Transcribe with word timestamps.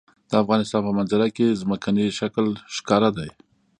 د 0.29 0.33
افغانستان 0.43 0.81
په 0.87 0.91
منظره 0.97 1.27
کې 1.35 1.57
ځمکنی 1.61 2.07
شکل 2.19 2.45
ښکاره 2.75 3.09
دی. 3.17 3.29